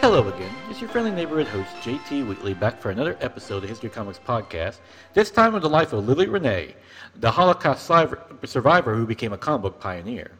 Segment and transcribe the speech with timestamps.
[0.00, 0.50] Hello again.
[0.70, 4.78] It's your friendly neighborhood host, JT Wheatley, back for another episode of History Comics podcast.
[5.12, 6.74] This time with the life of Lily Renee,
[7.16, 10.30] the Holocaust survivor who became a comic book pioneer.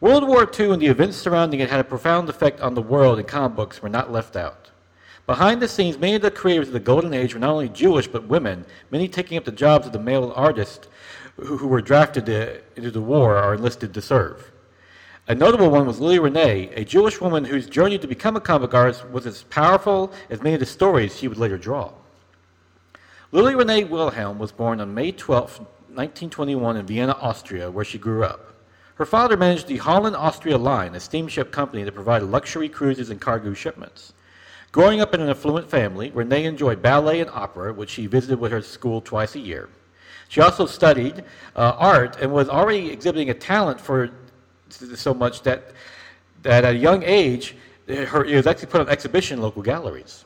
[0.00, 3.20] World War II and the events surrounding it had a profound effect on the world,
[3.20, 4.72] and comic books were not left out.
[5.28, 8.08] Behind the scenes, many of the creators of the Golden Age were not only Jewish
[8.08, 10.88] but women, many taking up the jobs of the male artists
[11.36, 12.28] who were drafted
[12.74, 14.50] into the war or enlisted to serve.
[15.26, 18.74] A notable one was Lily Renee, a Jewish woman whose journey to become a comic
[18.74, 21.92] artist was as powerful as many of the stories she would later draw.
[23.32, 28.22] Lily Renee Wilhelm was born on May 12, 1921, in Vienna, Austria, where she grew
[28.22, 28.52] up.
[28.96, 33.18] Her father managed the Holland Austria Line, a steamship company that provided luxury cruises and
[33.18, 34.12] cargo shipments.
[34.72, 38.52] Growing up in an affluent family, Renee enjoyed ballet and opera, which she visited with
[38.52, 39.70] her school twice a year.
[40.28, 41.24] She also studied
[41.56, 44.10] uh, art and was already exhibiting a talent for
[44.76, 45.72] so much that,
[46.42, 47.56] that at a young age,
[47.88, 50.24] her, it was actually put on exhibition in local galleries.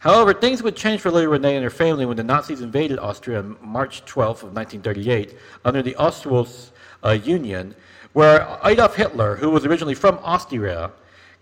[0.00, 3.40] However, things would change for Lily Renee and her family when the Nazis invaded Austria
[3.40, 6.70] on March 12 of 1938 under the Ostwalds
[7.04, 7.74] uh, Union,
[8.14, 10.90] where Adolf Hitler, who was originally from Austria,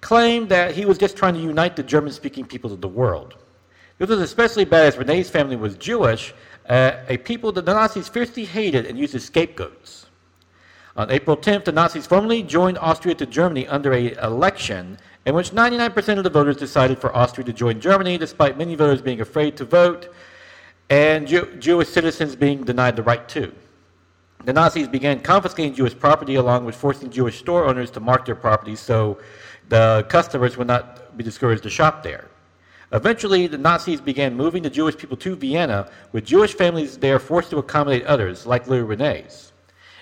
[0.01, 3.37] claimed that he was just trying to unite the German-speaking peoples of the world.
[3.99, 6.35] This was especially bad as Renee's family was Jewish,
[6.69, 10.07] uh, a people that the Nazis fiercely hated and used as scapegoats.
[10.99, 15.53] On April 10th, the Nazis formally joined Austria to Germany under an election in which
[15.53, 19.57] 99% of the voters decided for Austria to join Germany, despite many voters being afraid
[19.59, 20.13] to vote
[20.91, 23.53] and Jew- Jewish citizens being denied the right to.
[24.45, 28.35] The Nazis began confiscating Jewish property along with forcing Jewish store owners to mark their
[28.35, 29.19] properties so
[29.69, 32.25] the customers would not be discouraged to shop there.
[32.91, 37.51] Eventually, the Nazis began moving the Jewish people to Vienna, with Jewish families there forced
[37.51, 39.53] to accommodate others, like Louis Renee's.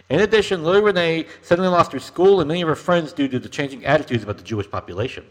[0.09, 3.39] In addition, Lily Renee suddenly lost her school and many of her friends due to
[3.39, 5.25] the changing attitudes about the Jewish population.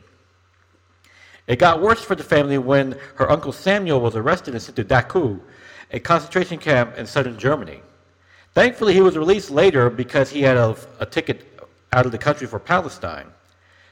[1.47, 4.83] It got worse for the family when her uncle Samuel was arrested and sent to
[4.83, 5.39] Dachau,
[5.91, 7.81] a concentration camp in southern Germany.
[8.53, 11.59] Thankfully, he was released later because he had a, a ticket
[11.93, 13.27] out of the country for Palestine.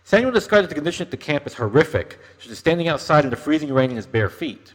[0.03, 3.35] Samuel described the condition at the camp as horrific, such as standing outside in the
[3.37, 4.73] freezing rain in his bare feet.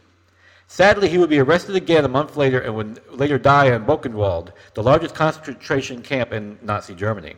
[0.71, 4.51] Sadly, he would be arrested again a month later and would later die in Buchenwald,
[4.75, 7.35] the largest concentration camp in Nazi Germany.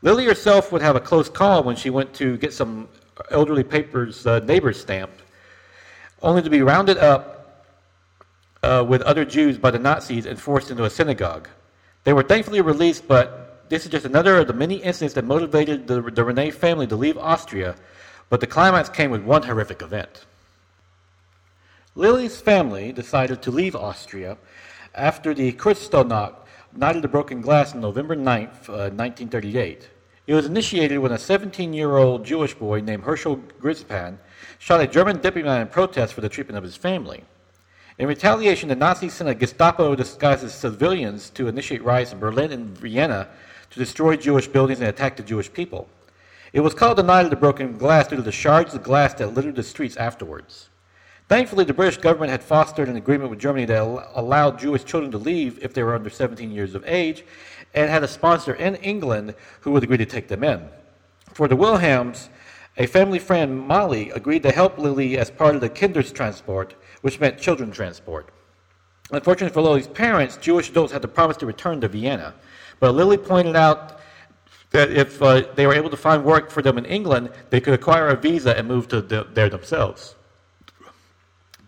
[0.00, 2.88] Lily herself would have a close call when she went to get some
[3.30, 5.20] elderly papers, uh, neighbors stamped,
[6.22, 7.66] only to be rounded up
[8.62, 11.48] uh, with other Jews by the Nazis and forced into a synagogue.
[12.04, 15.86] They were thankfully released, but this is just another of the many incidents that motivated
[15.86, 17.76] the, the Renee family to leave Austria.
[18.30, 20.24] But the climax came with one horrific event.
[21.98, 24.38] Lily's family decided to leave Austria
[24.94, 26.36] after the Kristallnacht,
[26.76, 29.88] Night of the Broken Glass, on November 9, uh, 1938.
[30.28, 34.16] It was initiated when a 17-year-old Jewish boy named Herschel Grynszpan
[34.60, 37.24] shot a German diplomat in protest for the treatment of his family.
[37.98, 42.52] In retaliation, the Nazis sent a Gestapo disguised as civilians to initiate riots in Berlin
[42.52, 43.26] and Vienna
[43.70, 45.88] to destroy Jewish buildings and attack the Jewish people.
[46.52, 49.14] It was called the Night of the Broken Glass due to the shards of glass
[49.14, 50.67] that littered the streets afterwards.
[51.28, 53.82] Thankfully, the British government had fostered an agreement with Germany that
[54.14, 57.22] allowed Jewish children to leave if they were under 17 years of age,
[57.74, 60.66] and had a sponsor in England who would agree to take them in.
[61.34, 62.30] For the Wilhelms,
[62.78, 66.72] a family friend, Molly, agreed to help Lily as part of the Kindertransport,
[67.02, 68.30] which meant children transport.
[69.10, 72.34] Unfortunately for Lily's parents, Jewish adults had to promise to return to Vienna.
[72.80, 74.00] But Lily pointed out
[74.70, 77.74] that if uh, they were able to find work for them in England, they could
[77.74, 80.14] acquire a visa and move to the, there themselves.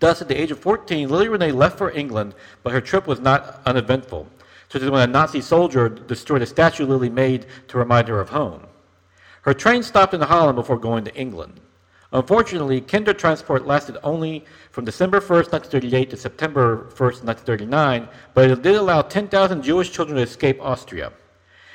[0.01, 3.21] Thus, at the age of 14, Lily Renee left for England, but her trip was
[3.21, 4.27] not uneventful,
[4.71, 8.31] such as when a Nazi soldier destroyed a statue Lily made to remind her of
[8.31, 8.67] home.
[9.43, 11.61] Her train stopped in Holland before going to England.
[12.13, 18.75] Unfortunately, Kindertransport lasted only from December 1st, 1938 to September 1st, 1939, but it did
[18.75, 21.13] allow 10,000 Jewish children to escape Austria.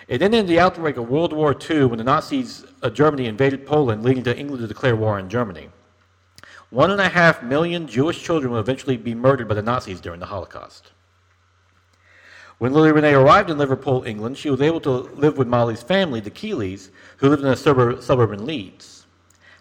[0.08, 4.04] It ended the outbreak of World War II when the Nazis of Germany invaded Poland,
[4.04, 5.70] leading to England to declare war on Germany.
[6.70, 10.20] One and a half million Jewish children would eventually be murdered by the Nazis during
[10.20, 10.92] the Holocaust.
[12.58, 16.22] When Lily Renee arrived in Liverpool, England, she was able to live with Molly's family,
[16.22, 19.06] the Keeleys, who lived in a suburb, suburb in Leeds.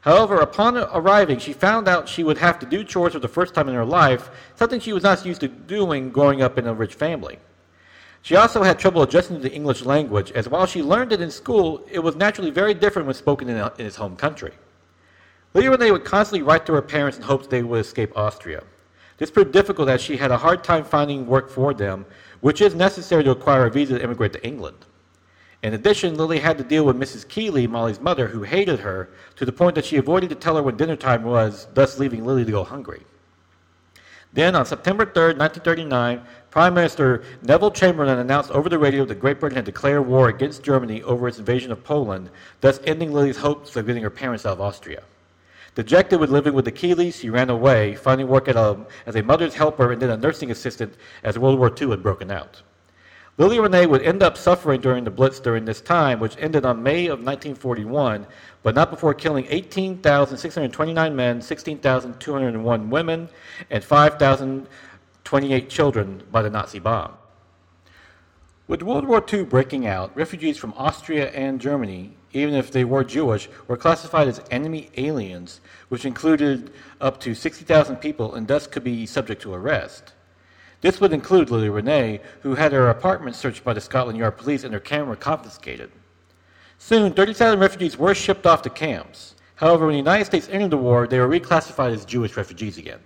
[0.02, 3.54] However, upon arriving, she found out she would have to do chores for the first
[3.54, 6.74] time in her life, something she was not used to doing growing up in a
[6.74, 7.38] rich family.
[8.22, 11.30] She also had trouble adjusting to the English language, as while she learned it in
[11.30, 14.52] school, it was naturally very different when spoken in, in his home country.
[15.54, 18.64] Lily Renee would constantly write to her parents in hopes they would escape Austria.
[19.18, 22.04] This proved difficult as she had a hard time finding work for them,
[22.40, 24.84] which is necessary to acquire a visa to immigrate to England.
[25.62, 27.26] In addition, Lily had to deal with Mrs.
[27.28, 30.62] Keeley, Molly's mother, who hated her to the point that she avoided to tell her
[30.62, 33.04] when dinner time was, thus leaving Lily to go hungry.
[34.32, 39.38] Then, on September 3, 1939, Prime Minister Neville Chamberlain announced over the radio that Great
[39.38, 42.30] Britain had declared war against Germany over its invasion of Poland,
[42.60, 45.04] thus ending Lily's hopes of getting her parents out of Austria.
[45.74, 49.54] Dejected with living with the Keeleys, she ran away, finding work a, as a mother's
[49.54, 50.94] helper and then a nursing assistant
[51.24, 52.62] as World War II had broken out.
[53.36, 56.84] Lily Renee would end up suffering during the Blitz during this time, which ended on
[56.84, 58.24] May of 1941,
[58.62, 63.28] but not before killing 18,629 men, 16,201 women,
[63.70, 67.14] and 5,028 children by the Nazi bomb.
[68.66, 73.04] With World War II breaking out, refugees from Austria and Germany, even if they were
[73.04, 78.82] Jewish, were classified as enemy aliens, which included up to 60,000 people and thus could
[78.82, 80.14] be subject to arrest.
[80.80, 84.64] This would include Lily Renee, who had her apartment searched by the Scotland Yard police
[84.64, 85.90] and her camera confiscated.
[86.78, 89.34] Soon, 30,000 refugees were shipped off to camps.
[89.56, 93.00] However, when the United States entered the war, they were reclassified as Jewish refugees again.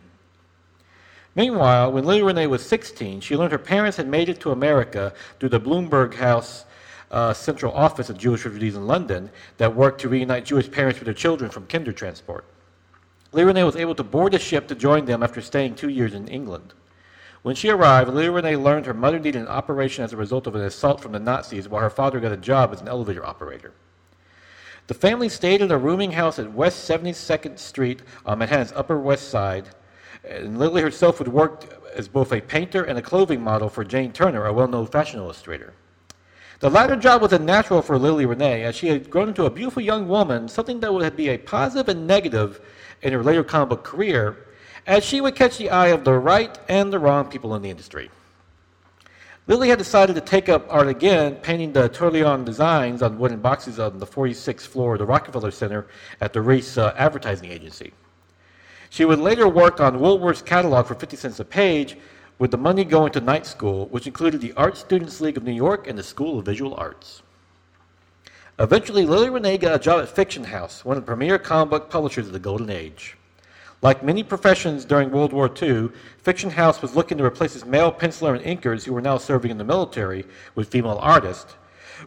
[1.38, 5.12] Meanwhile, when Lily Renee was 16, she learned her parents had made it to America
[5.38, 6.64] through the Bloomsbury House
[7.12, 11.05] uh, Central Office of Jewish Refugees in London that worked to reunite Jewish parents with
[11.05, 12.43] their children from Kindertransport.
[13.31, 16.12] Lily Renee was able to board a ship to join them after staying two years
[16.12, 16.75] in England.
[17.43, 20.56] When she arrived, Lily Renee learned her mother needed an operation as a result of
[20.56, 23.73] an assault from the Nazis, while her father got a job as an elevator operator.
[24.88, 29.29] The family stayed in a rooming house at West 72nd Street on Manhattan's Upper West
[29.29, 29.69] Side,
[30.25, 34.12] and Lily herself would work as both a painter and a clothing model for Jane
[34.12, 35.75] Turner, a well known fashion illustrator.
[36.61, 39.50] The latter job was a natural for Lily Renee, as she had grown into a
[39.50, 42.61] beautiful young woman, something that would be a positive and negative
[43.03, 44.37] in her later comic book career,
[44.87, 47.70] as she would catch the eye of the right and the wrong people in the
[47.70, 48.11] industry.
[49.47, 53.79] Lily had decided to take up art again, painting the Tyrolean designs on wooden boxes
[53.79, 55.87] on the 46th floor of the Rockefeller Center
[56.20, 57.93] at the Reese uh, Advertising Agency.
[58.90, 61.96] She would later work on Woolworth's catalog for 50 cents a page,
[62.38, 65.52] with the money going to night school, which included the Art Students League of New
[65.52, 67.23] York and the School of Visual Arts.
[68.61, 71.90] Eventually, Lily Renee got a job at Fiction House, one of the premier comic book
[71.90, 73.17] publishers of the Golden Age.
[73.82, 77.93] Like many professions during World War II, Fiction House was looking to replace its male
[77.93, 80.25] penciler and inkers who were now serving in the military
[80.56, 81.55] with female artists,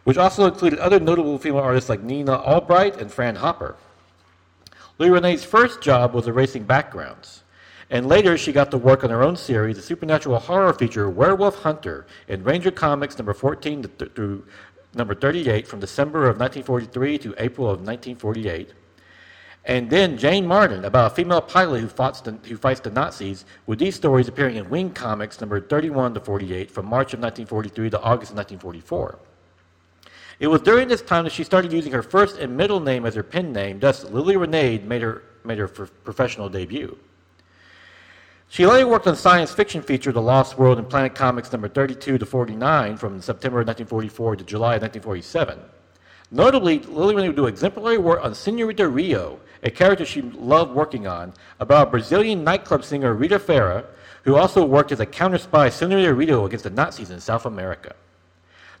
[0.04, 3.76] which also included other notable female artists like Nina Albright and Fran Hopper.
[4.98, 7.42] Lee Renee's first job was erasing backgrounds,
[7.90, 11.62] and later she got to work on her own series, the supernatural horror feature Werewolf
[11.62, 14.46] Hunter, in Ranger Comics number 14 through
[14.94, 18.74] number 38 from December of 1943 to April of 1948
[19.64, 23.78] and then Jane Martin, about a female pilot who the, who fights the Nazis, with
[23.78, 28.00] these stories appearing in Wing Comics number 31 to 48 from March of 1943 to
[28.00, 29.18] August of 1944.
[30.40, 33.14] It was during this time that she started using her first and middle name as
[33.14, 36.96] her pen name, thus Lily Renee made her, made her professional debut.
[38.48, 42.18] She later worked on science fiction feature The Lost World in Planet Comics number 32
[42.18, 45.58] to 49 from September 1944 to July 1947.
[46.30, 51.06] Notably, Lily Renee would do exemplary work on Senorita Rio, a character she loved working
[51.06, 53.84] on, about Brazilian nightclub singer Rita Ferreira,
[54.24, 57.94] who also worked as a counter spy Senorita Rio against the Nazis in South America.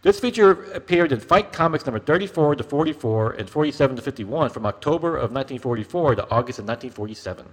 [0.02, 4.66] This feature appeared in Fight Comics number 34 to 44 and 47 to 51 from
[4.66, 7.46] October of 1944 to August of 1947.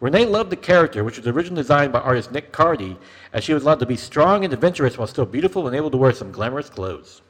[0.00, 2.96] Renee loved the character, which was originally designed by artist Nick Cardy,
[3.34, 5.98] as she was allowed to be strong and adventurous while still beautiful and able to
[5.98, 7.20] wear some glamorous clothes.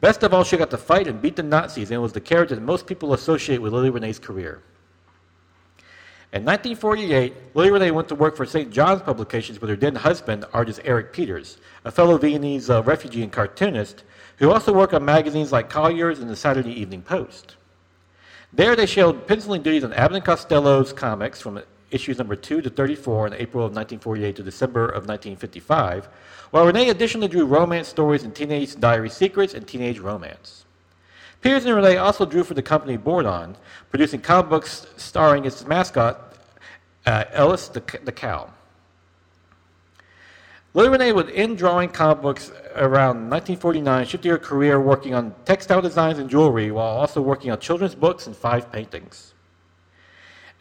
[0.00, 2.54] Best of all, she got to fight and beat the Nazis and was the character
[2.54, 4.62] that most people associate with Lily Renee's career.
[6.32, 8.70] In 1948, Lily Renee went to work for St.
[8.70, 13.30] John's Publications with her then husband, artist Eric Peters, a fellow Viennese uh, refugee and
[13.30, 14.04] cartoonist
[14.38, 17.56] who also worked on magazines like Collier's and the Saturday Evening Post.
[18.50, 22.70] There, they shared penciling duties on Abbott and Costello's comics from issues number 2 to
[22.70, 26.08] 34 in April of 1948 to December of 1955,
[26.50, 30.64] while Renee additionally drew romance stories in Teenage Diary Secrets and Teenage Romance.
[31.42, 33.56] Peters and Renee also drew for the company Borden,
[33.90, 36.34] producing comic books starring its mascot,
[37.04, 38.48] uh, Elsie the, the cow.
[40.72, 45.82] Lily Renee would end drawing comic books around 1949, shifting her career working on textile
[45.82, 49.34] designs and jewelry while also working on children's books and five paintings.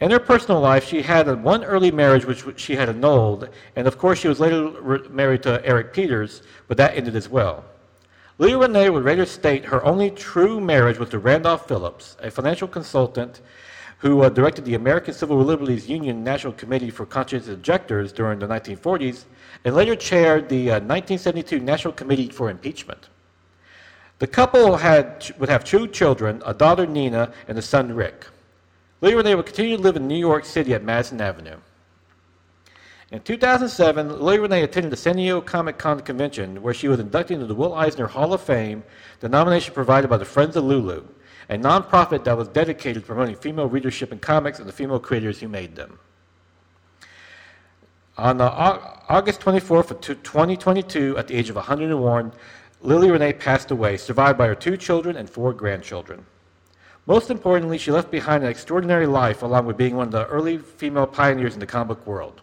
[0.01, 3.99] In her personal life, she had one early marriage which she had annulled, and of
[3.99, 7.63] course, she was later re- married to Eric Peters, but that ended as well.
[8.37, 12.67] Leah Renee would later state her only true marriage was to Randolph Phillips, a financial
[12.67, 13.41] consultant
[13.97, 18.47] who uh, directed the American Civil Liberties Union National Committee for Conscientious Objectors during the
[18.47, 19.25] 1940s,
[19.63, 23.09] and later chaired the uh, 1972 National Committee for Impeachment.
[24.17, 28.25] The couple had, would have two children, a daughter Nina and a son Rick.
[29.01, 31.57] Lily Renee would continue to live in New York City at Madison Avenue.
[33.11, 37.35] In 2007, Lily Renee attended the San Diego Comic Con convention where she was inducted
[37.35, 38.85] into the Will Eisner Hall of Fame,
[39.19, 41.03] the nomination provided by the Friends of Lulu,
[41.49, 45.41] a nonprofit that was dedicated to promoting female readership in comics and the female creators
[45.41, 45.99] who made them.
[48.17, 52.31] On August 24th of 2022, at the age of 101,
[52.81, 56.25] Lily Renee passed away, survived by her two children and four grandchildren.
[57.07, 60.59] Most importantly, she left behind an extraordinary life along with being one of the early
[60.59, 62.41] female pioneers in the comic book world.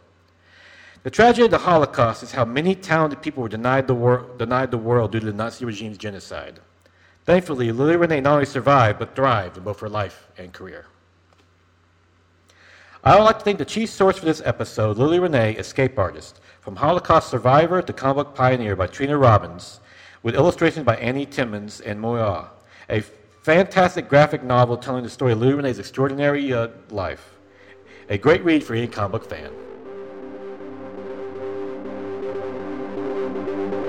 [1.08, 4.70] The tragedy of the Holocaust is how many talented people were denied the, wor- denied
[4.70, 6.60] the world due to the Nazi regime's genocide.
[7.24, 10.84] Thankfully, Lily Renee not only survived, but thrived in both her life and career.
[13.02, 16.42] I would like to thank the chief source for this episode, Lily Renee, Escape Artist,
[16.60, 19.80] from Holocaust Survivor to Comic Book Pioneer by Trina Robbins,
[20.22, 22.50] with illustrations by Annie Timmons and Moya,
[22.90, 23.00] a
[23.44, 27.30] fantastic graphic novel telling the story of Lily Renee's extraordinary uh, life.
[28.10, 29.50] A great read for any comic book fan.
[33.58, 33.87] Thank you.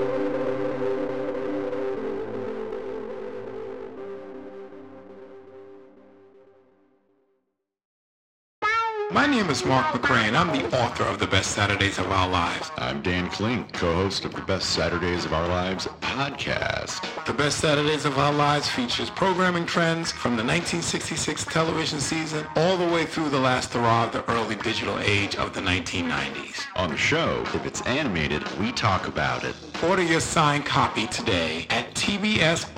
[9.20, 12.70] My name is Mark McCray, I'm the author of The Best Saturdays of Our Lives.
[12.78, 17.04] I'm Dan Klink, co-host of the Best Saturdays of Our Lives podcast.
[17.26, 22.78] The Best Saturdays of Our Lives features programming trends from the 1966 television season all
[22.78, 26.64] the way through the last hurrah of the early digital age of the 1990s.
[26.76, 29.54] On the show, if it's animated, we talk about it.
[29.84, 32.68] Order your signed copy today at tbsool.com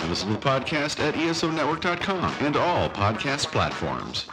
[0.00, 4.24] and listen to the podcast at esonetwork.com and all podcast platforms.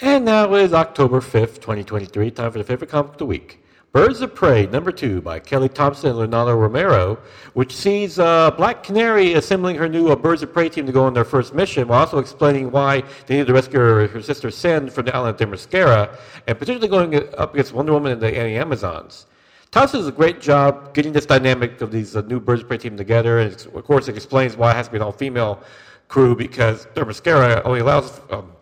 [0.00, 3.64] And now is October 5th, 2023, time for the favorite comic of the week.
[3.92, 7.16] Birds of Prey, number two, by Kelly Thompson and Leonardo Romero,
[7.52, 11.04] which sees uh, Black Canary assembling her new uh, Birds of Prey team to go
[11.04, 14.50] on their first mission, while also explaining why they need to rescue her, her sister
[14.50, 18.36] Sin from the island of Themyscira, and particularly going up against Wonder Woman and the
[18.36, 19.26] Anti-Amazons.
[19.70, 22.78] Thompson does a great job getting this dynamic of these uh, new Birds of Prey
[22.78, 25.62] team together, and of course it explains why it has to be an all-female
[26.08, 28.20] crew, because Themyscira only allows...
[28.28, 28.53] Um,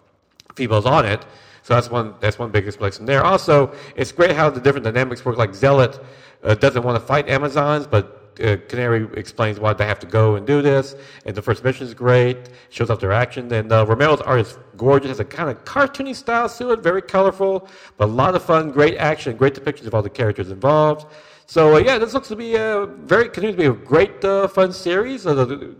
[0.54, 1.24] females on it.
[1.62, 3.22] So that's one that's one big explanation there.
[3.24, 5.36] Also, it's great how the different dynamics work.
[5.36, 6.00] Like Zealot
[6.42, 10.36] uh, doesn't want to fight Amazons, but uh, Canary explains why they have to go
[10.36, 10.96] and do this.
[11.26, 13.52] And the first mission is great, shows off their action.
[13.52, 17.02] And uh, Romero's art is gorgeous, has a kind of cartoony style to it, very
[17.02, 21.06] colorful, but a lot of fun, great action, great depictions of all the characters involved.
[21.46, 24.48] So uh, yeah, this looks to be a very continues to be a great uh,
[24.48, 25.26] fun series.
[25.26, 25.74] Uh,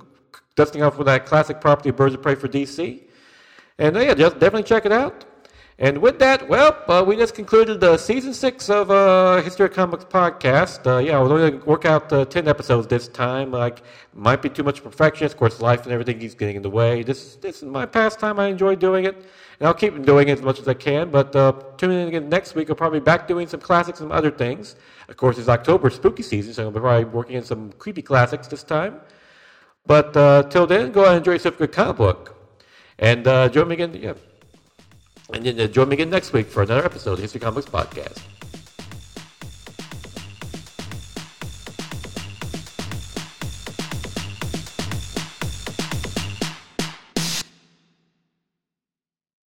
[0.54, 3.04] dusting off with that classic property, Birds of Prey for DC.
[3.78, 5.24] And yeah, just definitely check it out.
[5.78, 9.72] And with that, well, uh, we just concluded uh, season six of uh, History of
[9.72, 10.86] Comics podcast.
[10.86, 13.50] Uh, yeah, we're going to work out uh, 10 episodes this time.
[13.50, 13.82] Like,
[14.14, 15.24] might be too much perfection.
[15.24, 17.02] Of course, life and everything is getting in the way.
[17.02, 18.38] This, this is my pastime.
[18.38, 19.16] I enjoy doing it.
[19.58, 21.10] And I'll keep doing it as much as I can.
[21.10, 22.68] But uh, tune in again next week.
[22.68, 24.76] I'll probably be back doing some classics and other things.
[25.08, 28.46] Of course, it's October spooky season, so I'll be probably working on some creepy classics
[28.46, 29.00] this time.
[29.86, 30.12] But
[30.50, 32.31] till then, go ahead and enjoy yourself a good comic book.
[33.02, 33.92] And uh, join me again.
[33.94, 34.14] Yeah.
[35.34, 38.22] And then join me again next week for another episode of the History Comics Podcast.